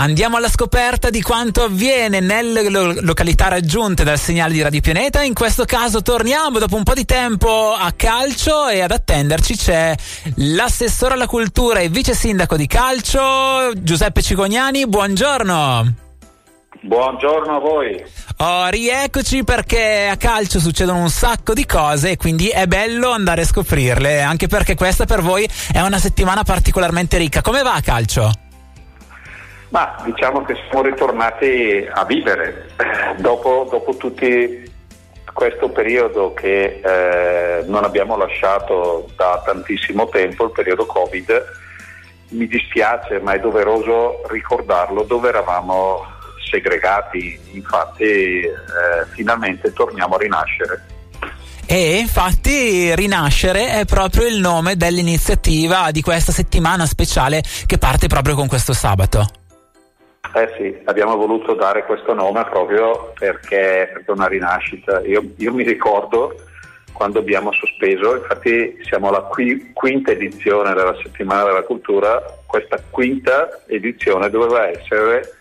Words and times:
Andiamo 0.00 0.38
alla 0.38 0.48
scoperta 0.48 1.10
di 1.10 1.20
quanto 1.20 1.62
avviene 1.62 2.20
nelle 2.20 2.70
lo- 2.70 2.94
località 3.02 3.48
raggiunte 3.48 4.02
dal 4.02 4.18
segnale 4.18 4.54
di 4.54 4.62
Radio 4.62 4.80
Pianeta. 4.80 5.22
In 5.22 5.34
questo 5.34 5.66
caso 5.66 6.00
torniamo 6.00 6.58
dopo 6.58 6.74
un 6.74 6.84
po' 6.84 6.94
di 6.94 7.04
tempo 7.04 7.74
a 7.74 7.92
calcio 7.94 8.68
e 8.68 8.80
ad 8.80 8.92
attenderci 8.92 9.56
c'è 9.58 9.94
l'assessore 10.36 11.12
alla 11.12 11.26
cultura 11.26 11.80
e 11.80 11.90
vice 11.90 12.14
sindaco 12.14 12.56
di 12.56 12.66
calcio 12.66 13.74
Giuseppe 13.76 14.22
Cicognani. 14.22 14.86
Buongiorno. 14.86 15.94
Buongiorno 16.80 17.56
a 17.56 17.58
voi. 17.58 18.02
Oh, 18.38 18.68
rieccoci 18.68 19.44
perché 19.44 20.08
a 20.10 20.16
calcio 20.16 20.60
succedono 20.60 21.00
un 21.00 21.10
sacco 21.10 21.52
di 21.52 21.66
cose 21.66 22.12
e 22.12 22.16
quindi 22.16 22.48
è 22.48 22.66
bello 22.66 23.10
andare 23.10 23.42
a 23.42 23.46
scoprirle, 23.46 24.22
anche 24.22 24.46
perché 24.46 24.74
questa 24.74 25.04
per 25.04 25.20
voi 25.20 25.46
è 25.70 25.80
una 25.82 25.98
settimana 25.98 26.42
particolarmente 26.42 27.18
ricca. 27.18 27.42
Come 27.42 27.60
va 27.60 27.74
a 27.74 27.82
calcio? 27.82 28.48
Ma 29.70 29.96
diciamo 30.04 30.44
che 30.44 30.56
siamo 30.68 30.82
ritornati 30.82 31.88
a 31.90 32.04
vivere 32.04 32.70
dopo, 33.18 33.66
dopo 33.70 33.96
tutti 33.96 34.68
questo 35.32 35.68
periodo 35.70 36.34
che 36.34 36.80
eh, 36.82 37.64
non 37.66 37.84
abbiamo 37.84 38.16
lasciato 38.16 39.08
da 39.16 39.40
tantissimo 39.44 40.08
tempo, 40.08 40.44
il 40.44 40.52
periodo 40.52 40.86
Covid. 40.86 41.58
Mi 42.30 42.46
dispiace, 42.46 43.20
ma 43.20 43.32
è 43.32 43.40
doveroso 43.40 44.22
ricordarlo 44.28 45.04
dove 45.04 45.28
eravamo 45.28 46.04
segregati, 46.50 47.38
infatti 47.52 48.04
eh, 48.04 48.50
finalmente 49.12 49.72
torniamo 49.72 50.16
a 50.16 50.18
rinascere. 50.18 50.84
E 51.66 51.98
infatti 51.98 52.92
Rinascere 52.96 53.78
è 53.78 53.84
proprio 53.84 54.26
il 54.26 54.40
nome 54.40 54.76
dell'iniziativa 54.76 55.92
di 55.92 56.02
questa 56.02 56.32
settimana 56.32 56.84
speciale 56.84 57.44
che 57.66 57.78
parte 57.78 58.08
proprio 58.08 58.34
con 58.34 58.48
questo 58.48 58.72
sabato. 58.72 59.39
Eh 60.32 60.52
sì, 60.56 60.78
abbiamo 60.84 61.16
voluto 61.16 61.54
dare 61.54 61.84
questo 61.84 62.14
nome 62.14 62.44
proprio 62.44 63.12
perché, 63.18 63.90
perché 63.92 64.04
è 64.06 64.10
una 64.10 64.28
rinascita. 64.28 65.00
Io, 65.00 65.32
io, 65.38 65.52
mi 65.52 65.64
ricordo 65.64 66.34
quando 66.92 67.18
abbiamo 67.18 67.50
sospeso, 67.52 68.16
infatti 68.16 68.78
siamo 68.82 69.08
alla 69.08 69.22
qui, 69.22 69.72
quinta 69.72 70.12
edizione 70.12 70.74
della 70.74 70.94
settimana 71.02 71.44
della 71.44 71.62
cultura, 71.62 72.22
questa 72.46 72.80
quinta 72.90 73.48
edizione 73.66 74.30
doveva 74.30 74.68
essere 74.68 75.34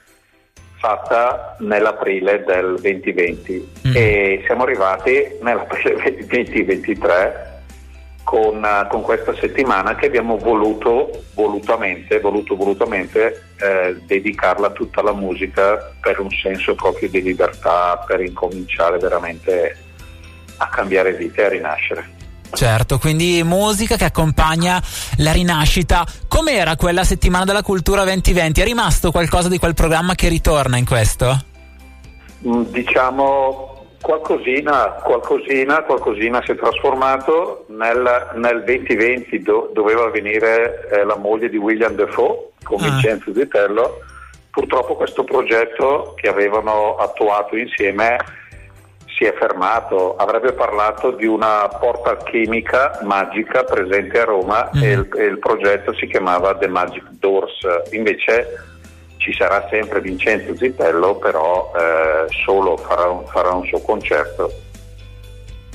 fatta 0.77 1.57
nell'aprile 1.59 2.43
del 2.45 2.77
2020 2.79 3.71
mm. 3.87 3.91
e 3.93 4.41
siamo 4.45 4.63
arrivati 4.63 5.37
nell'aprile 5.41 6.25
2023 6.25 7.48
con, 8.29 8.63
con, 8.91 9.01
questa 9.01 9.33
settimana 9.33 9.95
che 9.95 10.05
abbiamo 10.05 10.37
voluto 10.37 11.09
volutamente, 11.33 12.19
voluto, 12.19 12.55
volutamente 12.55 13.45
eh, 13.59 13.99
dedicarla 14.05 14.69
tutta 14.69 14.99
alla 14.99 15.13
musica 15.13 15.95
per 15.99 16.19
un 16.19 16.29
senso 16.29 16.75
proprio 16.75 17.09
di 17.09 17.23
libertà, 17.23 18.03
per 18.05 18.21
incominciare 18.21 18.99
veramente 18.99 19.75
a 20.57 20.67
cambiare 20.67 21.13
vita 21.13 21.41
e 21.41 21.45
a 21.45 21.49
rinascere. 21.49 22.09
Certo, 22.51 22.99
quindi 22.99 23.41
musica 23.43 23.95
che 23.95 24.05
accompagna 24.05 24.79
la 25.17 25.31
rinascita. 25.31 26.05
Com'era 26.27 26.75
quella 26.75 27.03
settimana 27.03 27.45
della 27.45 27.63
cultura 27.63 28.03
2020? 28.03 28.61
È 28.61 28.63
rimasto 28.63 29.09
qualcosa 29.09 29.49
di 29.49 29.57
quel 29.57 29.73
programma 29.73 30.13
che 30.13 30.27
ritorna 30.27 30.77
in 30.77 30.85
questo? 30.85 31.45
Mm, 32.47 32.61
diciamo 32.65 33.68
qualcosina, 34.01 35.01
qualcosina, 35.03 35.83
qualcosina 35.83 36.41
si 36.43 36.51
è 36.51 36.55
trasformato. 36.55 37.65
Nel, 37.67 38.31
nel 38.35 38.63
2020 38.63 39.41
do, 39.41 39.71
doveva 39.73 40.09
venire 40.09 40.87
eh, 40.89 41.03
la 41.03 41.17
moglie 41.17 41.49
di 41.49 41.57
William 41.57 41.93
Defoe 41.93 42.51
con 42.63 42.81
ah. 42.81 42.89
Vincenzo 42.89 43.33
Zitello. 43.33 43.99
Purtroppo 44.51 44.95
questo 44.95 45.23
progetto 45.23 46.13
che 46.15 46.27
avevano 46.27 46.95
attuato 46.95 47.55
insieme 47.55 48.17
si 49.19 49.25
è 49.25 49.33
fermato, 49.33 50.15
avrebbe 50.15 50.53
parlato 50.53 51.11
di 51.11 51.25
una 51.25 51.67
porta 51.67 52.15
chimica 52.15 52.99
magica 53.03 53.65
presente 53.65 54.21
a 54.21 54.23
Roma 54.23 54.69
mm. 54.73 54.81
e, 54.81 54.91
il, 54.91 55.09
e, 55.17 55.23
il, 55.25 55.39
progetto 55.39 55.93
si 55.93 56.07
chiamava 56.07 56.55
The 56.55 56.67
Magic 56.67 57.03
Doors, 57.19 57.59
invece 57.91 58.68
ci 59.19 59.33
sarà 59.33 59.67
sempre 59.69 60.01
Vincenzo 60.01 60.55
Zitello, 60.55 61.15
però 61.17 61.71
eh, 61.75 62.33
solo 62.43 62.75
farà 62.77 63.09
un, 63.09 63.25
farà 63.27 63.51
un, 63.51 63.65
suo 63.65 63.79
concerto. 63.81 64.51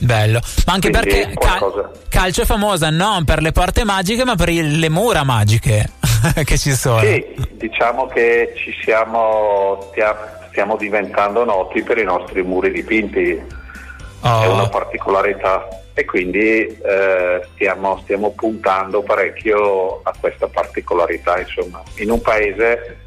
Bello, 0.01 0.41
ma 0.67 0.73
anche 0.73 0.91
Quindi 0.91 1.09
perché 1.09 1.35
qualcosa... 1.35 1.91
calcio 2.09 2.43
è 2.43 2.45
famosa 2.45 2.91
non 2.91 3.25
per 3.25 3.41
le 3.41 3.53
porte 3.53 3.85
magiche 3.85 4.25
ma 4.25 4.35
per 4.35 4.49
le 4.49 4.89
mura 4.91 5.23
magiche 5.23 5.91
che 6.45 6.59
ci 6.59 6.73
sono. 6.73 7.01
Sì, 7.01 7.25
diciamo 7.53 8.07
che 8.07 8.53
ci 8.57 8.75
siamo, 8.83 9.87
stiamo 9.93 10.43
stiamo 10.55 10.77
diventando 10.77 11.45
noti 11.45 11.83
per 11.83 11.99
i 11.99 12.05
nostri 12.05 12.41
muri 12.43 12.71
dipinti, 12.71 13.43
oh. 14.21 14.41
è 14.41 14.47
una 14.47 14.69
particolarità 14.69 15.69
e 15.93 16.05
quindi 16.05 16.41
eh, 16.41 17.45
stiamo, 17.53 17.99
stiamo, 18.05 18.31
puntando 18.31 19.03
parecchio 19.03 20.01
a 20.05 20.15
questa 20.19 20.47
particolarità. 20.47 21.41
Insomma. 21.41 21.83
In 21.97 22.13
un 22.13 22.21
paese 22.21 23.04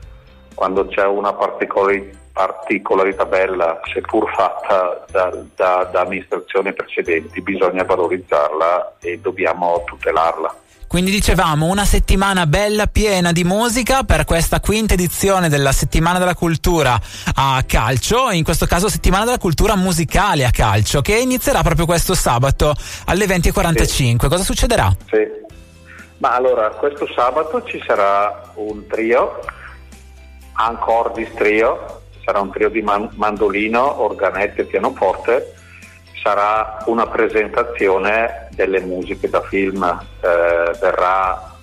quando 0.57 0.88
c'è 0.88 1.06
una 1.06 1.34
particolari, 1.34 2.12
particolarità 2.34 3.25
bella, 3.25 3.79
seppur 3.94 4.28
fatta 4.34 5.06
da, 5.12 5.31
da, 5.56 5.88
da 5.91 6.01
amministrazioni 6.01 6.73
precedenti, 6.73 7.41
bisogna 7.41 7.84
valorizzarla 7.84 8.96
e 9.00 9.19
dobbiamo 9.19 9.84
tutelarla. 9.85 10.56
Quindi 10.88 11.12
dicevamo 11.12 11.67
una 11.67 11.85
settimana 11.85 12.47
bella 12.47 12.88
piena 12.88 13.31
di 13.31 13.44
musica 13.44 14.01
per 14.01 14.25
questa 14.25 14.59
quinta 14.59 14.96
edizione 14.96 15.47
della 15.47 15.72
settimana 15.72 16.17
della 16.17 16.34
cultura 16.34 17.00
a 17.35 17.63
calcio, 17.67 18.31
in 18.31 18.44
questo 18.44 18.66
caso 18.66 18.90
settimana 18.90 19.25
della 19.25 19.38
cultura 19.38 19.75
musicale 19.75 20.44
a 20.44 20.50
calcio, 20.50 21.01
che 21.01 21.19
inizierà 21.19 21.62
proprio 21.62 21.85
questo 21.85 22.16
sabato 22.16 22.73
alle 23.06 23.25
20.45. 23.25 23.85
Sì. 23.85 24.16
Cosa 24.17 24.44
succederà? 24.44 24.91
Sì. 25.06 25.46
Ma 26.17 26.34
allora, 26.34 26.69
questo 26.69 27.07
sabato 27.13 27.63
ci 27.66 27.79
sarà 27.85 28.53
un 28.56 28.88
trio, 28.88 29.40
Ancordis 30.57 31.34
Trio, 31.34 32.01
sarà 32.23 32.40
un 32.40 32.51
trio 32.51 32.69
di 32.69 32.81
man- 32.81 33.09
mandolino, 33.16 34.01
organetto 34.01 34.62
e 34.62 34.66
pianoforte 34.66 35.53
sarà 36.28 36.84
una 36.88 37.07
presentazione 37.07 38.50
delle 38.51 38.81
musiche 38.81 39.29
da 39.29 39.41
film, 39.44 39.84
eh, 39.84 40.78
verrà 40.79 41.56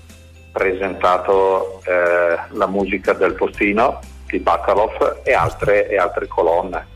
presentato 0.50 1.82
eh, 1.84 2.38
la 2.48 2.66
musica 2.66 3.12
del 3.12 3.34
postino 3.34 4.00
di 4.26 4.38
Bacalov 4.38 5.20
e 5.22 5.34
altre, 5.34 5.88
e 5.88 5.98
altre 5.98 6.26
colonne 6.28 6.86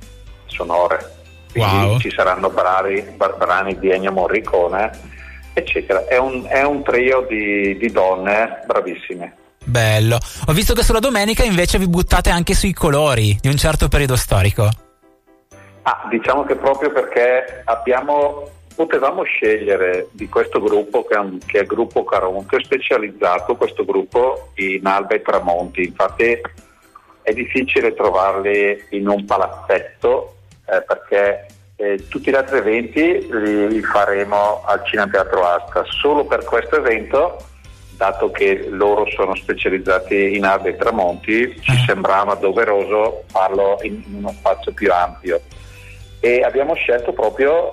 sonore. 0.46 1.16
Wow. 1.54 1.98
Ci 1.98 2.10
saranno 2.10 2.48
brani, 2.48 3.02
brani 3.36 3.78
di 3.78 3.90
Ennio 3.90 4.12
Morricone, 4.12 4.90
eccetera. 5.52 6.06
È 6.06 6.16
un, 6.16 6.46
è 6.46 6.62
un 6.62 6.82
trio 6.82 7.26
di, 7.28 7.76
di 7.76 7.90
donne 7.90 8.62
bravissime. 8.64 9.36
Bello. 9.68 10.18
Ho 10.46 10.52
visto 10.52 10.72
che 10.72 10.82
sulla 10.82 10.98
domenica 10.98 11.44
invece 11.44 11.78
vi 11.78 11.88
buttate 11.88 12.30
anche 12.30 12.54
sui 12.54 12.72
colori 12.72 13.36
di 13.38 13.48
un 13.48 13.56
certo 13.56 13.88
periodo 13.88 14.16
storico. 14.16 14.66
Ah, 15.82 16.08
diciamo 16.08 16.44
che 16.44 16.56
proprio 16.56 16.90
perché 16.90 17.62
abbiamo, 17.64 18.48
potevamo 18.74 19.24
scegliere 19.24 20.08
di 20.12 20.26
questo 20.26 20.58
gruppo 20.60 21.04
che 21.04 21.16
è, 21.16 21.18
un, 21.18 21.38
che 21.44 21.58
è 21.58 21.60
il 21.62 21.66
gruppo 21.66 22.02
Caronte, 22.04 22.62
specializzato 22.62 23.56
questo 23.56 23.84
gruppo 23.84 24.52
in 24.54 24.86
alba 24.86 25.14
e 25.14 25.22
tramonti, 25.22 25.84
infatti 25.84 26.40
è 27.20 27.32
difficile 27.34 27.94
trovarli 27.94 28.86
in 28.90 29.06
un 29.06 29.26
palazzetto 29.26 30.36
eh, 30.66 30.82
perché 30.82 31.46
eh, 31.76 32.08
tutti 32.08 32.30
gli 32.30 32.34
altri 32.34 32.56
eventi 32.56 33.28
li, 33.30 33.82
faremo 33.82 34.62
al 34.64 34.82
Cinema 34.86 35.10
Teatro 35.10 35.46
Asta, 35.46 35.84
solo 35.84 36.24
per 36.24 36.44
questo 36.44 36.76
evento 36.76 37.36
dato 37.98 38.30
che 38.30 38.68
loro 38.70 39.04
sono 39.10 39.34
specializzati 39.34 40.36
in 40.36 40.44
alba 40.44 40.68
e 40.68 40.76
tramonti, 40.76 41.60
ci 41.60 41.70
ah. 41.72 41.84
sembrava 41.84 42.34
doveroso 42.36 43.24
farlo 43.26 43.78
in 43.82 44.00
uno 44.14 44.32
spazio 44.38 44.72
più 44.72 44.90
ampio 44.92 45.40
e 46.20 46.40
abbiamo 46.42 46.74
scelto 46.74 47.12
proprio 47.12 47.68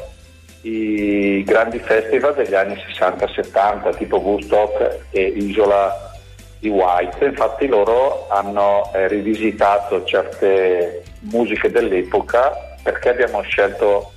i 0.62 1.44
grandi 1.46 1.78
festival 1.78 2.34
degli 2.34 2.56
anni 2.56 2.74
60-70 2.74 3.96
tipo 3.98 4.18
Woodstock 4.18 5.06
e 5.12 5.22
Isola 5.22 6.12
di 6.58 6.70
White, 6.70 7.24
infatti 7.24 7.68
loro 7.68 8.28
hanno 8.30 8.92
eh, 8.94 9.08
rivisitato 9.08 10.04
certe 10.06 11.04
musiche 11.20 11.70
dell'epoca 11.70 12.78
perché 12.82 13.10
abbiamo 13.10 13.42
scelto 13.42 14.12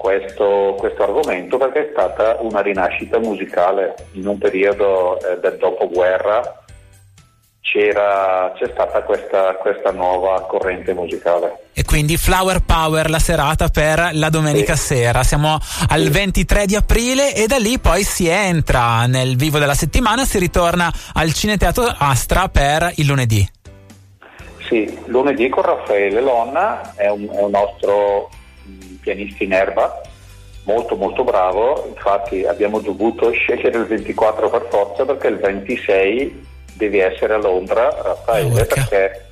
questo, 0.00 0.76
questo, 0.78 1.02
argomento 1.02 1.58
perché 1.58 1.88
è 1.88 1.88
stata 1.90 2.38
una 2.40 2.62
rinascita 2.62 3.18
musicale 3.18 3.94
in 4.12 4.26
un 4.26 4.38
periodo 4.38 5.20
eh, 5.20 5.38
del 5.40 5.58
dopoguerra 5.58 6.64
c'era, 7.60 8.50
c'è 8.56 8.70
stata 8.72 9.02
questa, 9.02 9.56
questa, 9.56 9.90
nuova 9.90 10.40
corrente 10.46 10.94
musicale. 10.94 11.66
E 11.74 11.84
quindi 11.84 12.16
Flower 12.16 12.62
Power 12.64 13.10
la 13.10 13.18
serata 13.18 13.68
per 13.68 14.12
la 14.14 14.30
domenica 14.30 14.74
sì. 14.74 14.94
sera. 14.94 15.22
Siamo 15.22 15.58
al 15.88 16.04
sì. 16.04 16.08
23 16.08 16.64
di 16.64 16.76
aprile 16.76 17.34
e 17.34 17.46
da 17.46 17.58
lì 17.58 17.78
poi 17.78 18.02
si 18.02 18.26
entra 18.26 19.04
nel 19.04 19.36
vivo 19.36 19.58
della 19.58 19.74
settimana, 19.74 20.24
si 20.24 20.38
ritorna 20.38 20.90
al 21.12 21.34
Cineteatro 21.34 21.94
Astra 21.98 22.48
per 22.48 22.90
il 22.96 23.06
lunedì. 23.06 23.46
Sì, 24.66 24.98
lunedì 25.06 25.50
con 25.50 25.62
Raffaele 25.62 26.22
Lonna, 26.22 26.94
è 26.96 27.08
un, 27.08 27.28
è 27.30 27.42
un 27.42 27.50
nostro 27.50 28.30
pianista 29.00 29.44
in 29.44 29.52
erba, 29.52 30.00
molto 30.64 30.96
molto 30.96 31.24
bravo, 31.24 31.86
infatti 31.88 32.44
abbiamo 32.44 32.80
dovuto 32.80 33.30
scegliere 33.32 33.78
il 33.78 33.86
24 33.86 34.50
per 34.50 34.66
forza 34.70 35.04
perché 35.04 35.28
il 35.28 35.38
26 35.38 36.46
devi 36.74 36.98
essere 36.98 37.34
a 37.34 37.38
Londra, 37.38 37.90
Raffaele, 38.02 38.64
perché 38.64 39.26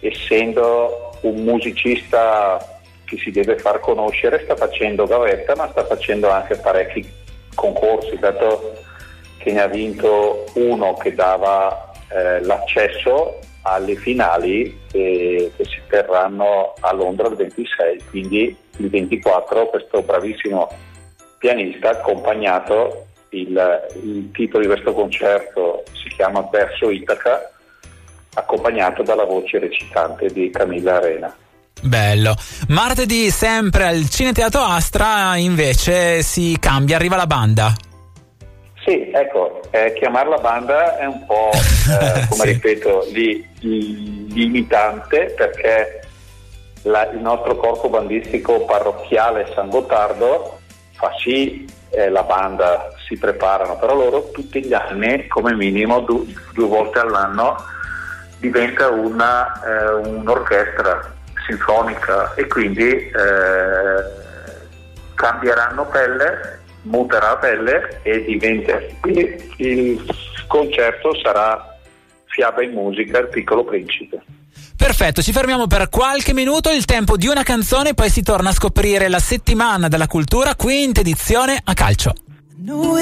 essendo 0.00 1.16
un 1.22 1.44
musicista 1.44 2.80
che 3.04 3.16
si 3.18 3.30
deve 3.30 3.58
far 3.58 3.78
conoscere, 3.80 4.40
sta 4.44 4.56
facendo 4.56 5.06
gavetta, 5.06 5.54
ma 5.54 5.68
sta 5.70 5.84
facendo 5.84 6.30
anche 6.30 6.56
parecchi 6.56 7.08
concorsi, 7.54 8.16
dato 8.18 8.74
che 9.38 9.52
ne 9.52 9.60
ha 9.60 9.66
vinto 9.66 10.46
uno 10.54 10.94
che 10.94 11.14
dava 11.14 11.92
eh, 12.08 12.42
l'accesso 12.44 13.38
alle 13.62 13.94
finali 13.96 14.80
che, 14.90 15.52
che, 15.56 15.64
si 15.64 15.80
terranno 15.88 16.74
a 16.80 16.92
Londra 16.92 17.28
il 17.28 17.34
26, 17.34 18.02
quindi 18.10 18.56
il 18.78 18.88
24 18.88 19.66
questo 19.66 20.02
bravissimo 20.02 20.68
pianista 21.38 21.90
accompagnato 21.90 23.06
il, 23.30 23.88
il 24.02 24.30
titolo 24.32 24.62
di 24.62 24.68
questo 24.68 24.92
concerto 24.92 25.82
si 25.92 26.08
chiama 26.14 26.46
Verso 26.50 26.90
Itaca 26.90 27.50
accompagnato 28.34 29.02
dalla 29.02 29.24
voce 29.24 29.58
recitante 29.58 30.28
di 30.28 30.50
Camilla 30.50 30.96
Arena. 30.96 31.36
Bello. 31.82 32.34
Martedì 32.68 33.30
sempre 33.30 33.86
al 33.86 34.08
Cineteatro 34.08 34.60
Astra 34.60 35.36
invece 35.36 36.22
si 36.22 36.56
cambia, 36.60 36.96
arriva 36.96 37.16
la 37.16 37.26
banda. 37.26 37.74
Sì, 38.84 39.10
ecco, 39.12 39.60
eh, 39.70 39.92
chiamarla 39.94 40.38
banda 40.38 40.98
è 40.98 41.06
un 41.06 41.24
po', 41.26 41.50
eh, 41.52 42.26
come 42.30 42.42
sì. 42.42 42.52
ripeto, 42.52 43.06
li, 43.12 43.48
li, 43.60 44.32
limitante 44.32 45.34
perché 45.36 46.01
la, 46.82 47.10
il 47.10 47.20
nostro 47.20 47.56
corpo 47.56 47.88
bandistico 47.88 48.64
parrocchiale 48.64 49.50
San 49.54 49.68
Gottardo 49.68 50.58
fa 50.92 51.10
sì 51.18 51.66
eh, 51.90 52.08
la 52.08 52.22
banda, 52.22 52.88
si 53.06 53.18
preparano, 53.18 53.76
però 53.76 53.94
loro 53.94 54.30
tutti 54.30 54.64
gli 54.64 54.72
anni, 54.72 55.26
come 55.28 55.54
minimo 55.54 56.00
due, 56.00 56.24
due 56.54 56.66
volte 56.66 57.00
all'anno, 57.00 57.56
diventa 58.38 58.88
una, 58.88 59.52
eh, 59.62 59.92
un'orchestra 60.08 61.14
sinfonica 61.46 62.34
e 62.34 62.46
quindi 62.46 62.88
eh, 62.88 63.10
cambieranno 65.14 65.86
pelle, 65.86 66.60
muterà 66.82 67.36
pelle 67.36 68.00
e 68.02 68.24
diventa. 68.24 68.78
Quindi 69.00 69.52
il 69.58 70.04
concerto 70.48 71.14
sarà 71.22 71.68
Fiaba 72.24 72.62
in 72.62 72.72
musica, 72.72 73.18
il 73.18 73.28
piccolo 73.28 73.64
principe. 73.64 74.22
Perfetto, 74.76 75.22
ci 75.22 75.32
fermiamo 75.32 75.66
per 75.66 75.88
qualche 75.88 76.32
minuto, 76.32 76.70
il 76.70 76.84
tempo 76.84 77.16
di 77.16 77.26
una 77.26 77.42
canzone, 77.42 77.94
poi 77.94 78.10
si 78.10 78.22
torna 78.22 78.50
a 78.50 78.52
scoprire 78.52 79.08
la 79.08 79.20
settimana 79.20 79.88
della 79.88 80.06
cultura, 80.06 80.54
quinta 80.54 81.00
edizione 81.00 81.60
a 81.62 81.74
calcio. 81.74 82.14
No, 82.58 82.96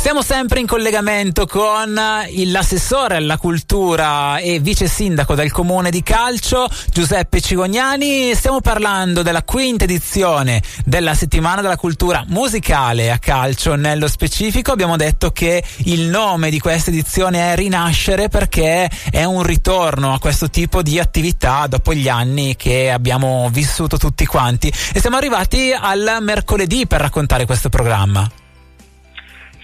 siamo 0.00 0.22
sempre 0.22 0.60
in 0.60 0.66
collegamento 0.66 1.44
con 1.46 1.92
l'assessore 1.92 3.16
alla 3.16 3.36
cultura 3.36 4.38
e 4.38 4.60
vice 4.60 4.86
sindaco 4.86 5.34
del 5.34 5.50
comune 5.50 5.90
di 5.90 6.02
Calcio, 6.02 6.68
Giuseppe 6.90 7.40
Cigognani. 7.40 8.32
Stiamo 8.34 8.60
parlando 8.60 9.22
della 9.22 9.42
quinta 9.42 9.84
edizione 9.84 10.62
della 10.84 11.14
settimana 11.14 11.62
della 11.62 11.76
cultura 11.76 12.24
musicale 12.28 13.10
a 13.10 13.18
calcio. 13.18 13.74
Nello 13.74 14.06
specifico 14.08 14.70
abbiamo 14.70 14.96
detto 14.96 15.30
che 15.32 15.62
il 15.84 16.02
nome 16.02 16.50
di 16.50 16.60
questa 16.60 16.90
edizione 16.90 17.52
è 17.52 17.56
Rinascere 17.56 18.28
perché 18.28 18.88
è 19.10 19.24
un 19.24 19.42
ritorno 19.42 20.14
a 20.14 20.20
questo 20.20 20.48
tipo 20.48 20.80
di 20.80 21.00
attività 21.00 21.66
dopo 21.66 21.92
gli 21.92 22.08
anni 22.08 22.54
che 22.56 22.90
abbiamo 22.90 23.48
vissuto 23.50 23.98
tutti 23.98 24.24
quanti. 24.26 24.72
E 24.92 25.00
siamo 25.00 25.16
arrivati 25.16 25.72
al 25.72 26.18
mercoledì 26.20 26.86
per 26.86 27.00
raccontare 27.00 27.46
questo 27.46 27.68
programma. 27.68 28.46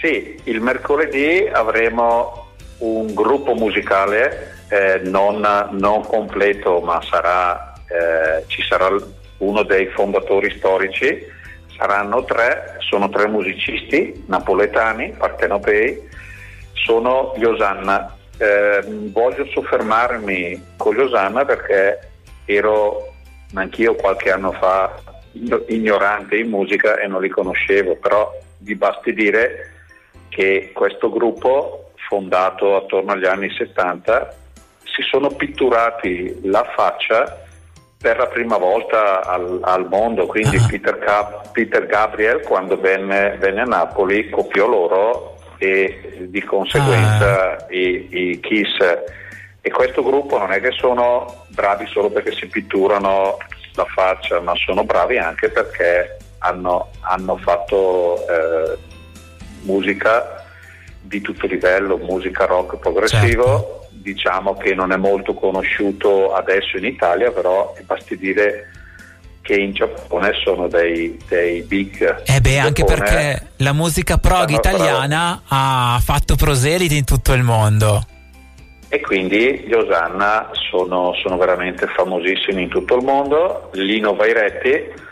Sì, 0.05 0.39
il 0.45 0.61
mercoledì 0.61 1.49
avremo 1.51 2.49
un 2.81 3.15
gruppo 3.15 3.55
musicale 3.55 4.67
eh, 4.69 5.01
non, 5.05 5.41
non, 5.71 6.03
completo, 6.03 6.81
ma 6.81 7.01
sarà, 7.01 7.73
eh, 7.89 8.45
ci 8.47 8.61
sarà 8.69 8.95
uno 9.39 9.63
dei 9.63 9.87
fondatori 9.87 10.51
storici, 10.59 11.25
saranno 11.75 12.23
tre, 12.25 12.77
sono 12.81 13.09
tre 13.09 13.29
musicisti 13.29 14.25
napoletani, 14.27 15.15
partenopei, 15.17 16.07
sono 16.75 17.33
gli 17.39 17.45
Osanna. 17.45 18.15
Eh, 18.37 18.85
voglio 19.11 19.47
soffermarmi 19.55 20.73
con 20.77 20.95
gli 20.95 21.01
Osanna 21.01 21.47
perché 21.47 22.11
ero 22.45 23.11
anch'io 23.55 23.95
qualche 23.95 24.31
anno 24.31 24.53
fa 24.53 25.01
ignorante 25.69 26.37
in 26.37 26.51
musica 26.51 26.99
e 26.99 27.07
non 27.07 27.23
li 27.23 27.31
conoscevo, 27.31 27.97
però 27.97 28.31
vi 28.59 28.75
basti 28.75 29.15
dire 29.15 29.71
che 30.35 30.73
questo 30.75 31.11
gruppo, 31.11 31.93
fondato 32.09 32.75
attorno 32.75 33.13
agli 33.13 33.25
anni 33.25 33.51
70, 33.51 34.35
si 34.83 35.03
sono 35.03 35.29
pitturati 35.29 36.41
la 36.43 36.65
faccia 36.75 37.43
per 37.97 38.19
la 38.19 38.27
prima 38.27 38.59
volta 38.59 39.23
al, 39.23 39.61
al 39.63 39.87
mondo, 39.89 40.27
quindi 40.27 40.57
ah. 40.57 40.67
Peter, 40.69 40.99
Cap, 40.99 41.53
Peter, 41.53 41.87
Gabriel 41.87 42.43
quando 42.43 42.79
venne, 42.79 43.37
venne, 43.39 43.61
a 43.61 43.65
Napoli 43.65 44.29
copiò 44.29 44.67
loro 44.67 45.37
e 45.59 46.27
di 46.29 46.43
conseguenza 46.43 47.57
ah. 47.57 47.67
i, 47.71 48.09
i 48.11 48.41
Kiss. 48.41 48.77
E 49.61 49.71
questo 49.71 50.03
gruppo 50.03 50.37
non 50.37 50.53
è 50.53 50.61
che 50.61 50.73
sono 50.73 51.45
bravi 51.49 51.87
solo 51.87 52.11
perché 52.11 52.33
si 52.33 52.47
pitturano 52.49 53.39
la 53.75 53.87
faccia, 53.87 54.41
ma 54.41 54.53
sono 54.57 54.85
bravi 54.85 55.17
anche 55.17 55.49
perché 55.49 56.19
hanno, 56.39 56.91
hanno 57.01 57.37
fatto 57.37 58.17
eh, 58.29 58.93
musica 59.65 60.45
di 61.01 61.21
tutto 61.21 61.47
livello, 61.47 61.99
musica 61.99 62.47
rock 62.47 62.79
progressivo, 62.79 63.45
certo. 63.45 63.89
diciamo 63.91 64.57
che 64.57 64.75
non 64.75 64.93
è 64.93 64.97
molto 64.97 65.35
conosciuto 65.35 66.33
adesso 66.33 66.79
in 66.79 66.87
Italia, 66.87 67.31
però 67.31 67.75
basti 67.85 68.17
dire 68.17 68.71
che 69.43 69.57
in 69.57 69.73
Giappone 69.73 70.33
sono 70.43 70.69
dei, 70.69 71.19
dei 71.29 71.61
big. 71.63 72.23
Eh 72.25 72.41
beh, 72.41 72.59
anche 72.59 72.85
perché 72.85 73.51
la 73.57 73.75
musica 73.75 74.17
prog 74.17 74.49
italiana 74.49 75.43
però... 75.47 75.61
ha 75.61 76.01
fatto 76.03 76.35
proseliti 76.35 76.97
in 76.97 77.05
tutto 77.05 77.35
il 77.35 77.43
mondo. 77.43 78.07
E 78.89 79.01
quindi 79.01 79.65
gli 79.67 79.73
Osanna 79.73 80.51
sono, 80.71 81.13
sono 81.21 81.37
veramente 81.37 81.87
famosissimi 81.89 82.63
in 82.63 82.69
tutto 82.69 82.97
il 82.97 83.05
mondo. 83.05 83.71
Lino 83.75 84.15
Vairetti 84.15 85.03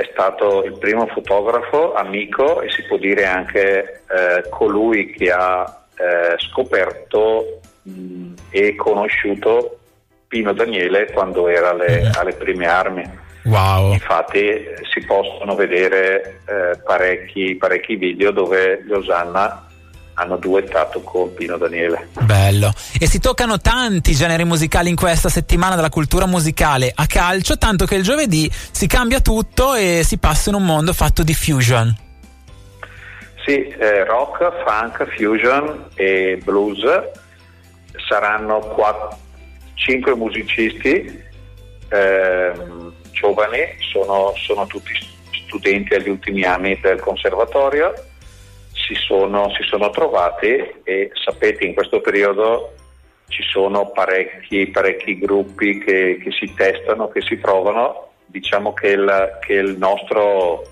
è 0.00 0.08
stato 0.12 0.64
il 0.64 0.78
primo 0.78 1.06
fotografo 1.08 1.92
amico 1.92 2.62
e 2.62 2.70
si 2.70 2.82
può 2.84 2.96
dire 2.96 3.26
anche 3.26 4.02
eh, 4.08 4.48
colui 4.48 5.10
che 5.10 5.30
ha 5.30 5.84
eh, 5.94 6.36
scoperto 6.38 7.60
mh, 7.82 8.32
e 8.48 8.74
conosciuto 8.76 9.80
Pino 10.26 10.54
Daniele 10.54 11.10
quando 11.12 11.48
era 11.48 11.70
alle, 11.70 12.00
mm. 12.00 12.12
alle 12.18 12.32
prime 12.32 12.66
armi. 12.66 13.18
Wow. 13.44 13.92
Infatti 13.92 14.64
si 14.90 15.04
possono 15.04 15.54
vedere 15.54 16.40
eh, 16.46 16.78
parecchi, 16.82 17.56
parecchi 17.56 17.96
video 17.96 18.30
dove 18.30 18.82
Losanna 18.86 19.66
hanno 20.20 20.36
duettato 20.36 21.00
con 21.00 21.32
Pino 21.32 21.56
Daniele. 21.56 22.08
Bello. 22.20 22.72
E 22.98 23.06
si 23.06 23.18
toccano 23.18 23.58
tanti 23.58 24.12
generi 24.12 24.44
musicali 24.44 24.90
in 24.90 24.96
questa 24.96 25.30
settimana 25.30 25.76
della 25.76 25.88
cultura 25.88 26.26
musicale 26.26 26.92
a 26.94 27.06
calcio, 27.06 27.56
tanto 27.56 27.86
che 27.86 27.94
il 27.94 28.02
giovedì 28.02 28.50
si 28.52 28.86
cambia 28.86 29.20
tutto 29.20 29.74
e 29.74 30.02
si 30.04 30.18
passa 30.18 30.50
in 30.50 30.56
un 30.56 30.64
mondo 30.64 30.92
fatto 30.92 31.22
di 31.22 31.32
fusion. 31.32 31.96
Sì, 33.46 33.66
eh, 33.66 34.04
rock, 34.04 34.62
funk, 34.64 35.16
fusion 35.16 35.86
e 35.94 36.38
blues 36.44 36.80
saranno 38.06 38.58
quattro, 38.58 39.18
cinque 39.74 40.14
musicisti 40.14 41.18
eh, 41.88 42.52
giovani, 43.12 43.58
sono, 43.90 44.34
sono 44.36 44.66
tutti 44.66 44.92
studenti 45.46 45.94
agli 45.94 46.10
ultimi 46.10 46.44
anni 46.44 46.78
del 46.80 47.00
conservatorio 47.00 47.92
si 48.90 48.96
sono, 48.96 49.50
si 49.50 49.62
sono 49.62 49.90
trovati 49.90 50.48
e 50.82 51.12
sapete 51.14 51.64
in 51.64 51.74
questo 51.74 52.00
periodo 52.00 52.74
ci 53.28 53.44
sono 53.44 53.90
parecchi, 53.92 54.66
parecchi 54.66 55.16
gruppi 55.16 55.78
che, 55.78 56.18
che, 56.20 56.32
si 56.32 56.52
testano, 56.54 57.08
che 57.08 57.20
si 57.20 57.36
provano. 57.36 58.08
Diciamo 58.26 58.72
che 58.72 58.88
il, 58.88 59.38
che 59.40 59.52
il 59.52 59.76
nostro 59.78 60.64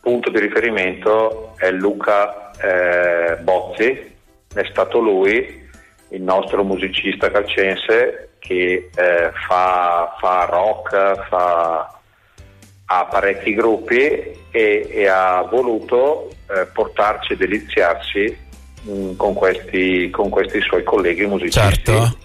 punto 0.00 0.30
di 0.30 0.38
riferimento 0.38 1.54
è 1.56 1.70
Luca 1.72 2.52
eh, 2.52 3.36
Bozzi, 3.38 4.16
è 4.54 4.64
stato 4.70 5.00
lui, 5.00 5.68
il 6.10 6.22
nostro 6.22 6.62
musicista 6.62 7.30
calcense, 7.30 8.34
che 8.38 8.90
eh, 8.94 9.30
fa, 9.48 10.16
fa, 10.20 10.44
rock, 10.44 11.28
fa, 11.28 11.99
ha 12.92 13.04
parecchi 13.04 13.54
gruppi 13.54 13.98
e, 14.50 14.88
e 14.90 15.06
ha 15.06 15.42
voluto 15.42 16.28
eh, 16.48 16.66
portarci 16.72 17.34
e 17.34 17.36
deliziarci 17.36 18.36
mh, 18.82 18.92
mm, 18.92 19.16
con, 19.16 19.32
questi, 19.34 20.10
con, 20.10 20.28
questi, 20.28 20.60
suoi 20.60 20.82
colleghi 20.82 21.24
musicisti. 21.24 21.60
Certo. 21.60 22.16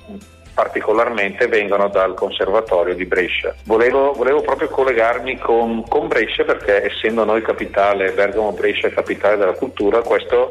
Particolarmente 0.55 1.47
vengono 1.47 1.89
dal 1.89 2.15
Conservatorio 2.15 2.95
di 2.95 3.05
Brescia. 3.05 3.53
Volevo, 3.65 4.13
volevo 4.13 4.41
proprio 4.41 4.69
collegarmi 4.69 5.37
con, 5.37 5.83
con, 5.87 6.07
Brescia 6.07 6.45
perché 6.45 6.85
essendo 6.85 7.25
noi 7.25 7.41
capitale, 7.43 8.11
Bergamo 8.11 8.51
Brescia 8.53 8.89
capitale 8.89 9.37
della 9.37 9.53
cultura, 9.53 10.01
questo 10.01 10.49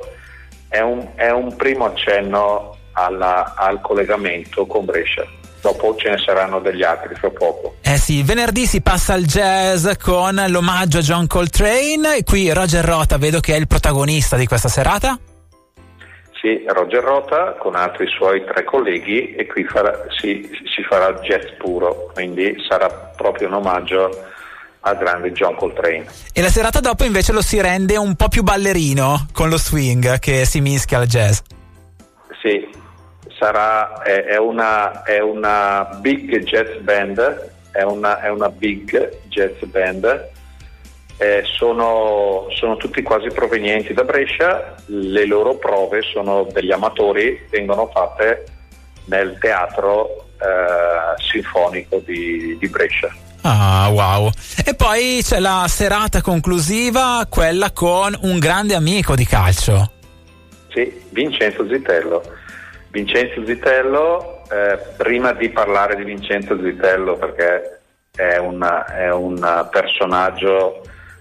è 0.68 0.80
un, 0.80 1.08
è 1.16 1.30
un 1.30 1.56
primo 1.56 1.86
accenno 1.86 2.76
alla, 2.92 3.54
al 3.56 3.80
collegamento 3.80 4.66
con 4.66 4.84
Brescia 4.84 5.26
dopo 5.64 5.96
ce 5.96 6.10
ne 6.10 6.18
saranno 6.18 6.60
degli 6.60 6.82
altri 6.82 7.14
fra 7.14 7.30
poco. 7.30 7.76
Eh 7.80 7.96
sì, 7.96 8.22
venerdì 8.22 8.66
si 8.66 8.82
passa 8.82 9.14
al 9.14 9.24
jazz 9.24 9.88
con 10.02 10.44
l'omaggio 10.48 10.98
a 10.98 11.00
John 11.00 11.26
Coltrane, 11.26 12.22
qui 12.22 12.52
Roger 12.52 12.84
Rota 12.84 13.16
vedo 13.16 13.40
che 13.40 13.54
è 13.54 13.58
il 13.58 13.66
protagonista 13.66 14.36
di 14.36 14.46
questa 14.46 14.68
serata. 14.68 15.18
Sì, 16.38 16.62
Roger 16.66 17.02
Rota 17.02 17.56
con 17.58 17.74
altri 17.74 18.06
suoi 18.08 18.44
tre 18.44 18.64
colleghi 18.64 19.34
e 19.34 19.46
qui 19.46 19.64
farà, 19.64 20.04
si, 20.20 20.46
si 20.74 20.82
farà 20.82 21.10
jazz 21.20 21.56
puro, 21.56 22.10
quindi 22.12 22.54
sarà 22.68 22.88
proprio 23.16 23.48
un 23.48 23.54
omaggio 23.54 24.10
al 24.80 24.98
grande 24.98 25.32
John 25.32 25.54
Coltrane. 25.54 26.04
E 26.34 26.42
la 26.42 26.50
serata 26.50 26.80
dopo 26.80 27.04
invece 27.04 27.32
lo 27.32 27.40
si 27.40 27.58
rende 27.58 27.96
un 27.96 28.14
po' 28.16 28.28
più 28.28 28.42
ballerino 28.42 29.28
con 29.32 29.48
lo 29.48 29.56
swing 29.56 30.18
che 30.18 30.44
si 30.44 30.60
mischia 30.60 30.98
al 30.98 31.06
jazz. 31.06 31.38
Sì, 32.42 32.68
sarà, 33.38 34.02
è, 34.02 34.24
è, 34.24 34.38
una, 34.38 35.02
è 35.02 35.20
una 35.20 35.88
big 36.00 36.42
jazz 36.44 36.76
band, 36.80 37.52
è 37.72 37.82
una, 37.82 38.20
è 38.20 38.28
una 38.28 38.48
big 38.48 39.18
jazz 39.28 39.62
band 39.64 40.32
eh, 41.16 41.42
sono, 41.44 42.46
sono, 42.50 42.76
tutti 42.76 43.02
quasi 43.02 43.28
provenienti 43.28 43.92
da 43.92 44.02
Brescia, 44.02 44.74
le 44.86 45.26
loro 45.26 45.56
prove 45.56 46.02
sono 46.02 46.46
degli 46.52 46.72
amatori, 46.72 47.46
vengono 47.50 47.88
fatte 47.92 48.44
nel 49.06 49.38
teatro 49.40 50.26
eh, 50.40 51.22
sinfonico 51.30 52.02
di, 52.04 52.56
di, 52.58 52.68
Brescia. 52.68 53.14
Ah, 53.42 53.88
wow. 53.90 54.30
E 54.64 54.74
poi 54.74 55.20
c'è 55.22 55.38
la 55.38 55.66
serata 55.68 56.20
conclusiva, 56.20 57.26
quella 57.28 57.70
con 57.70 58.16
un 58.22 58.38
grande 58.38 58.74
amico 58.74 59.14
di 59.14 59.24
calcio. 59.24 59.92
Sì, 60.72 60.92
Vincenzo 61.10 61.64
Zitello. 61.68 62.22
Vincenzo 62.94 63.44
Zitello, 63.44 64.44
eh, 64.48 64.78
prima 64.96 65.32
di 65.32 65.50
parlare 65.50 65.96
di 65.96 66.04
Vincenzo 66.04 66.56
Zitello, 66.62 67.16
perché 67.16 67.80
è, 68.14 68.36
una, 68.36 68.84
è 68.86 69.10
un 69.10 69.68
personaggio 69.68 70.80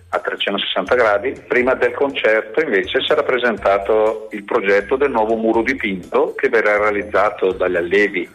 a 0.09 0.19
360 0.19 0.93
gradi, 0.93 1.31
prima 1.47 1.73
del 1.73 1.93
concerto 1.93 2.61
invece 2.61 3.01
sarà 3.03 3.23
presentato 3.23 4.27
il 4.33 4.43
progetto 4.43 4.97
del 4.97 5.09
nuovo 5.09 5.35
muro 5.35 5.63
dipinto 5.63 6.35
che 6.35 6.47
verrà 6.49 6.77
realizzato 6.77 7.51
dagli 7.53 7.75
allievi 7.75 8.29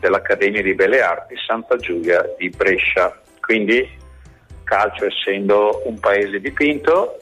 dell'Accademia 0.00 0.62
di 0.62 0.74
Belle 0.74 1.02
Arti 1.02 1.36
Santa 1.46 1.76
Giulia 1.76 2.34
di 2.36 2.48
Brescia. 2.48 3.16
Quindi 3.38 3.88
Calcio 4.64 5.06
essendo 5.06 5.82
un 5.84 6.00
paese 6.00 6.40
dipinto 6.40 7.16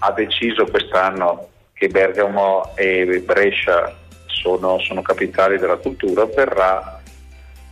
ha 0.00 0.10
deciso 0.10 0.64
quest'anno 0.64 1.50
che 1.74 1.86
Bergamo 1.86 2.72
e 2.74 3.22
Brescia 3.24 4.04
sono, 4.40 4.78
sono 4.80 5.02
capitali 5.02 5.58
della 5.58 5.76
cultura, 5.76 6.24
verrà 6.26 7.00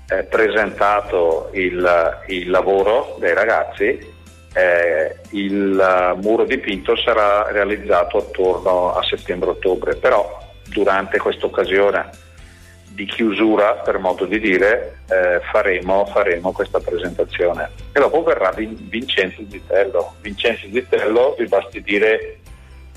eh, 0.09 0.23
presentato 0.25 1.50
il, 1.52 2.23
il 2.28 2.50
lavoro 2.50 3.16
dei 3.18 3.35
ragazzi 3.35 4.12
eh, 4.54 5.16
il 5.30 6.14
muro 6.23 6.44
dipinto 6.44 6.97
sarà 6.97 7.50
realizzato 7.50 8.18
attorno 8.18 8.94
a 8.94 9.02
settembre-ottobre, 9.02 9.97
però 9.97 10.38
durante 10.68 11.18
questa 11.18 11.47
occasione 11.47 12.11
di 12.90 13.04
chiusura, 13.06 13.73
per 13.75 13.99
modo 13.99 14.25
di 14.25 14.38
dire, 14.38 15.00
eh, 15.09 15.40
faremo, 15.50 16.06
faremo, 16.06 16.52
questa 16.52 16.78
presentazione. 16.78 17.71
E 17.92 17.99
dopo 17.99 18.23
verrà 18.23 18.52
Vin- 18.52 18.88
Vincenzo 18.88 19.42
Zitello. 19.50 20.14
Vincenzo 20.21 20.68
Zitello 20.73 21.35
vi 21.37 21.47
basti 21.47 21.83
dire 21.83 22.38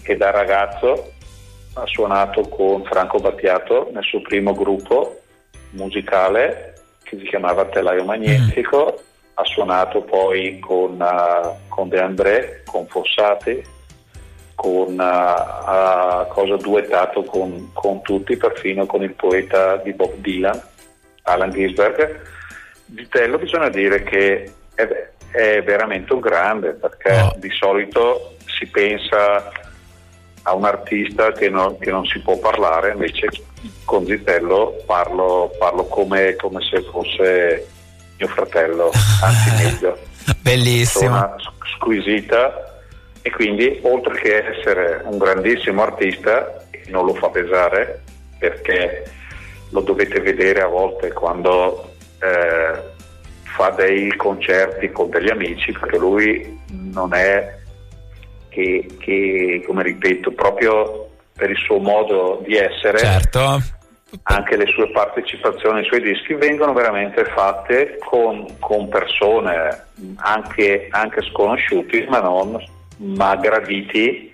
che 0.04 0.16
da 0.16 0.30
ragazzo 0.30 1.14
ha 1.82 1.86
suonato 1.86 2.42
con 2.50 2.84
Franco 2.84 3.20
Battiato 3.20 3.90
nel 3.94 4.04
suo 4.04 4.22
primo 4.22 4.54
gruppo 4.54 5.22
musicale 5.72 6.74
che 7.04 7.18
si 7.18 7.24
chiamava 7.26 7.66
Telaio 7.66 8.04
Magnetico 8.04 8.98
mm 9.02 9.06
ha 9.40 9.46
suonato 9.46 10.02
poi 10.02 10.60
con, 10.60 11.00
uh, 11.00 11.68
con 11.68 11.90
De 11.90 12.00
André, 12.00 12.64
con 12.66 12.88
Fossati, 12.88 13.62
con, 14.56 14.94
uh, 14.94 15.00
ha 15.00 16.26
cosa 16.28 16.56
duettato 16.56 17.22
con, 17.24 17.70
con, 17.74 18.02
tutti, 18.02 18.36
perfino 18.36 18.88
con 18.88 19.04
il 19.04 19.14
poeta 19.14 19.78
di 19.78 19.94
Bob 19.94 20.16
Dylan, 20.16 20.60
Alan 21.24 21.52
Gisberg. 21.52 22.20
Vitello 22.86 23.38
bisogna 23.38 23.70
dire 23.70 24.02
che 24.02 24.52
è, 24.74 25.10
è 25.30 25.62
veramente 25.62 26.14
un 26.14 26.20
grande 26.20 26.72
perché 26.72 27.20
oh. 27.20 27.36
di 27.38 27.52
solito 27.52 28.38
si 28.48 28.66
pensa 28.68 29.52
a 30.48 30.54
un 30.54 30.64
artista 30.64 31.34
che, 31.34 31.50
no, 31.50 31.78
che, 31.78 31.92
non 31.92 32.06
si 32.06 32.20
può 32.20 32.38
parlare, 32.38 32.92
invece 32.92 33.28
con 33.84 34.06
Zitello 34.06 34.82
parlo, 34.86 35.52
parlo 35.60 35.86
come, 35.88 36.38
come 36.38 36.62
se 36.62 36.82
fosse 36.84 37.68
mio 38.18 38.28
fratello, 38.28 38.90
anzi 39.22 39.52
meglio. 39.62 39.98
Bellissimo. 40.40 41.16
Una 41.16 41.36
squisita 41.76 42.82
e 43.22 43.30
quindi 43.30 43.78
oltre 43.82 44.16
che 44.22 44.46
essere 44.46 45.02
un 45.04 45.18
grandissimo 45.18 45.84
artista, 45.84 46.66
non 46.88 47.06
lo 47.06 47.14
fa 47.16 47.28
pesare 47.28 48.04
perché 48.40 49.04
lo 49.72 49.82
dovete 49.82 50.22
vedere 50.22 50.62
a 50.62 50.68
volte 50.68 51.12
quando 51.12 51.94
eh, 52.22 52.96
fa 53.44 53.70
dei 53.72 54.16
concerti 54.16 54.92
con 54.94 55.10
degli 55.10 55.30
amici, 55.30 55.74
perché 55.74 55.98
lui 55.98 56.58
non 56.70 57.14
è 57.14 57.66
che, 58.58 58.88
che 58.98 59.64
come 59.68 59.84
ripeto, 59.84 60.32
proprio 60.32 61.10
per 61.36 61.52
il 61.52 61.58
suo 61.58 61.78
modo 61.78 62.42
di 62.44 62.56
essere, 62.56 62.98
certo. 62.98 63.62
anche 64.24 64.58
le 64.58 64.66
sue 64.68 64.90
partecipazioni 64.90 65.80
ai 65.80 65.86
suoi 65.86 66.02
dischi 66.02 66.34
vengono 66.34 66.74
veramente 66.74 67.24
fatte 67.26 68.00
con, 68.04 68.58
con 68.60 68.90
persone 68.90 69.86
anche, 70.16 70.88
anche, 70.90 71.22
sconosciuti 71.30 72.08
ma, 72.10 72.20
non, 72.22 72.60
ma 72.98 73.36
graditi 73.36 74.34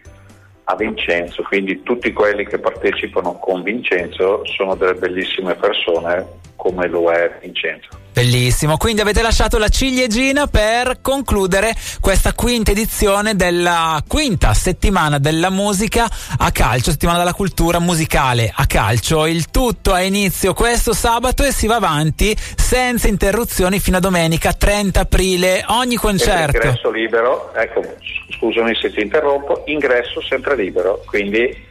a 0.65 0.75
Vincenzo, 0.77 1.43
quindi 1.43 1.83
tutti 1.83 2.13
quelli 2.13 2.45
che 2.45 2.57
partecipano 2.57 3.33
con 3.33 3.63
Vincenzo 3.63 4.45
sono 4.45 4.75
delle 4.75 4.93
bellissime 4.93 5.55
persone 5.55 6.25
come 6.63 6.87
lo 6.87 7.11
è 7.11 7.39
Vincenzo. 7.41 7.89
Bellissimo, 8.13 8.77
quindi 8.77 9.01
avete 9.01 9.21
lasciato 9.21 9.57
la 9.57 9.67
ciliegina 9.67 10.47
per 10.47 10.99
concludere 11.01 11.73
questa 11.99 12.33
quinta 12.33 12.71
edizione 12.71 13.35
della 13.35 14.01
quinta 14.07 14.53
settimana 14.53 15.17
della 15.17 15.49
musica 15.49 16.07
a 16.37 16.51
calcio, 16.51 16.91
settimana 16.91 17.17
della 17.17 17.33
cultura 17.33 17.79
musicale 17.79 18.49
a 18.55 18.65
calcio. 18.65 19.25
Il 19.25 19.49
tutto 19.49 19.91
ha 19.91 20.01
inizio 20.01 20.53
questo 20.53 20.93
sabato 20.93 21.43
e 21.43 21.51
si 21.51 21.67
va 21.67 21.75
avanti 21.75 22.33
senza 22.55 23.07
interruzioni 23.07 23.79
fino 23.79 23.97
a 23.97 23.99
domenica 23.99 24.53
30 24.53 25.01
aprile. 25.01 25.65
Ogni 25.67 25.95
concerto. 25.95 26.55
Ingresso 26.55 26.91
libero, 26.91 27.53
ecco, 27.55 27.81
scusami 28.37 28.73
se 28.75 28.93
ti 28.93 29.01
interrompo, 29.01 29.63
ingresso 29.65 30.21
sempre 30.21 30.55
libero, 30.55 31.03
quindi 31.07 31.62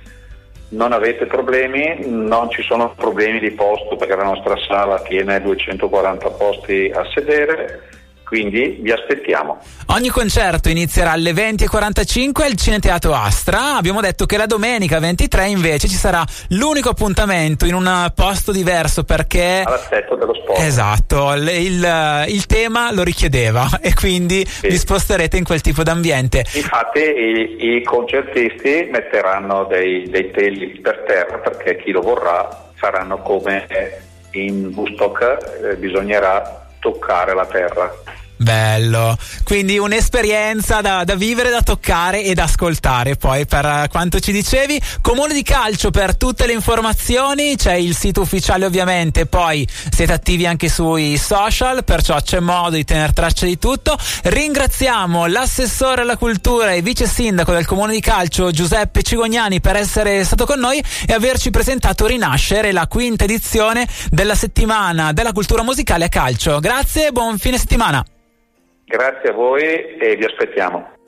non 0.72 0.92
avete 0.92 1.26
problemi, 1.26 2.06
non 2.06 2.50
ci 2.50 2.62
sono 2.62 2.94
problemi 2.96 3.38
di 3.40 3.50
posto 3.50 3.96
perché 3.96 4.16
la 4.16 4.24
nostra 4.24 4.56
sala 4.56 5.00
tiene 5.02 5.40
240 5.40 6.30
posti 6.30 6.90
a 6.94 7.04
sedere 7.12 8.01
quindi 8.32 8.78
vi 8.80 8.90
aspettiamo. 8.90 9.58
Ogni 9.88 10.08
concerto 10.08 10.70
inizierà 10.70 11.10
alle 11.10 11.32
20.45 11.32 12.42
al 12.42 12.56
Cineteatro 12.56 13.12
Astra. 13.12 13.76
Abbiamo 13.76 14.00
detto 14.00 14.24
che 14.24 14.38
la 14.38 14.46
domenica 14.46 14.98
23 14.98 15.48
invece 15.48 15.86
ci 15.86 15.96
sarà 15.96 16.24
l'unico 16.48 16.88
appuntamento 16.88 17.66
in 17.66 17.74
un 17.74 18.10
posto 18.14 18.50
diverso 18.50 19.04
perché... 19.04 19.62
All'aspetto 19.66 20.14
dello 20.14 20.32
sport. 20.32 20.60
Esatto, 20.60 21.34
il, 21.34 21.46
il, 21.46 22.24
il 22.28 22.46
tema 22.46 22.90
lo 22.90 23.02
richiedeva 23.02 23.68
e 23.82 23.92
quindi 23.92 24.46
sì. 24.46 24.68
vi 24.68 24.78
sposterete 24.78 25.36
in 25.36 25.44
quel 25.44 25.60
tipo 25.60 25.82
d'ambiente. 25.82 26.46
Infatti 26.54 27.00
i, 27.00 27.76
i 27.76 27.82
concertisti 27.82 28.88
metteranno 28.90 29.64
dei, 29.64 30.08
dei 30.08 30.30
teli 30.30 30.80
per 30.80 31.04
terra 31.06 31.36
perché 31.36 31.76
chi 31.76 31.90
lo 31.90 32.00
vorrà 32.00 32.70
faranno 32.76 33.18
come 33.18 33.66
in 34.30 34.72
Bustock, 34.72 35.20
eh, 35.62 35.76
bisognerà 35.76 36.60
toccare 36.82 37.32
la 37.32 37.46
terra. 37.46 37.90
Bello, 38.42 39.16
quindi 39.44 39.78
un'esperienza 39.78 40.80
da, 40.80 41.04
da, 41.04 41.14
vivere, 41.14 41.48
da 41.50 41.62
toccare 41.62 42.24
e 42.24 42.34
da 42.34 42.44
ascoltare. 42.44 43.14
Poi 43.14 43.46
per 43.46 43.86
quanto 43.88 44.18
ci 44.18 44.32
dicevi, 44.32 44.80
Comune 45.00 45.32
di 45.32 45.42
Calcio 45.44 45.90
per 45.90 46.16
tutte 46.16 46.46
le 46.46 46.52
informazioni, 46.52 47.54
c'è 47.56 47.74
il 47.74 47.96
sito 47.96 48.20
ufficiale 48.20 48.64
ovviamente, 48.64 49.26
poi 49.26 49.66
siete 49.90 50.12
attivi 50.12 50.44
anche 50.44 50.68
sui 50.68 51.16
social, 51.16 51.84
perciò 51.84 52.20
c'è 52.20 52.40
modo 52.40 52.74
di 52.74 52.84
tenere 52.84 53.12
traccia 53.12 53.46
di 53.46 53.58
tutto. 53.58 53.96
Ringraziamo 54.24 55.26
l'assessore 55.26 56.02
alla 56.02 56.16
cultura 56.16 56.72
e 56.72 56.82
vice 56.82 57.06
sindaco 57.06 57.52
del 57.52 57.64
Comune 57.64 57.92
di 57.92 58.00
Calcio 58.00 58.50
Giuseppe 58.50 59.04
Cigognani 59.04 59.60
per 59.60 59.76
essere 59.76 60.24
stato 60.24 60.46
con 60.46 60.58
noi 60.58 60.82
e 61.06 61.12
averci 61.12 61.50
presentato 61.50 62.06
Rinascere, 62.06 62.72
la 62.72 62.88
quinta 62.88 63.22
edizione 63.22 63.86
della 64.10 64.34
settimana 64.34 65.12
della 65.12 65.32
cultura 65.32 65.62
musicale 65.62 66.06
a 66.06 66.08
calcio. 66.08 66.58
Grazie 66.58 67.06
e 67.06 67.12
buon 67.12 67.38
fine 67.38 67.56
settimana. 67.56 68.04
Grazie 68.92 69.30
a 69.30 69.32
voi 69.32 69.96
e 69.96 70.16
vi 70.16 70.24
aspettiamo. 70.26 71.00